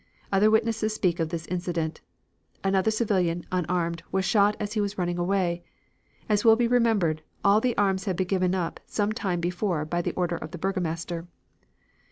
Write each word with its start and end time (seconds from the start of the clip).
Other 0.31 0.49
witnesses 0.49 0.95
speak 0.95 1.19
of 1.19 1.29
this 1.29 1.45
incident. 1.45 2.01
Another 2.63 2.89
civilian, 2.89 3.45
unarmed, 3.51 4.01
was 4.11 4.25
shot 4.25 4.57
as 4.59 4.73
he 4.73 4.81
was 4.81 4.97
running 4.97 5.19
away. 5.19 5.61
As 6.27 6.43
will 6.43 6.55
be 6.55 6.67
remembered, 6.67 7.21
all 7.43 7.61
the 7.61 7.77
arms 7.77 8.05
had 8.05 8.15
been 8.15 8.25
given 8.25 8.55
up 8.55 8.79
some 8.87 9.11
time 9.13 9.39
before 9.39 9.85
by 9.85 10.01
the 10.01 10.13
order 10.13 10.37
of 10.37 10.49
the 10.49 10.57
burgomaster. 10.57 11.27